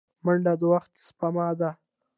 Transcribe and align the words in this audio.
منډه 0.25 0.53
د 0.59 0.61
وخت 0.73 0.91
سپما 1.05 1.47
ده 1.59 1.69